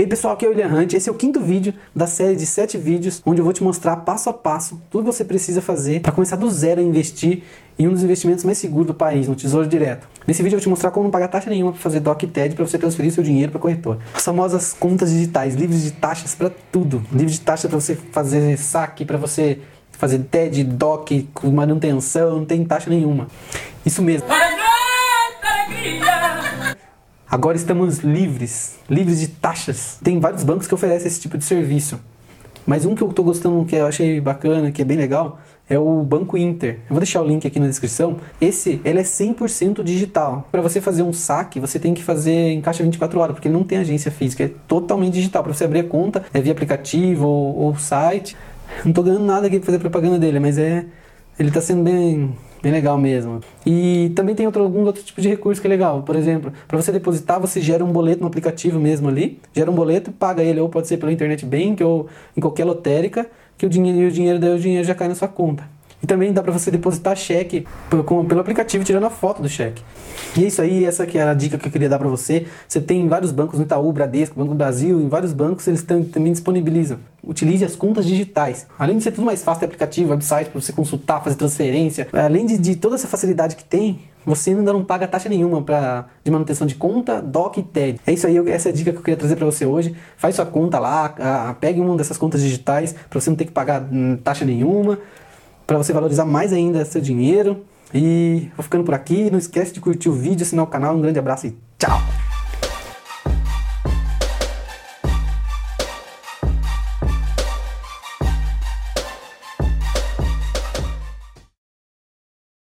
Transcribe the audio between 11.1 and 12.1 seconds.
pagar taxa nenhuma para fazer